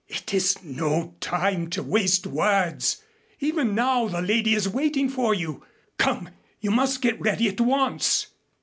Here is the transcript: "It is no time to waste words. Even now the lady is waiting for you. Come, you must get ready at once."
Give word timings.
"It 0.07 0.33
is 0.33 0.63
no 0.63 1.13
time 1.19 1.69
to 1.69 1.83
waste 1.83 2.25
words. 2.25 3.03
Even 3.39 3.75
now 3.75 4.07
the 4.07 4.19
lady 4.19 4.55
is 4.55 4.67
waiting 4.67 5.07
for 5.09 5.35
you. 5.35 5.63
Come, 5.99 6.29
you 6.59 6.71
must 6.71 7.03
get 7.03 7.21
ready 7.21 7.47
at 7.47 7.61
once." 7.61 8.25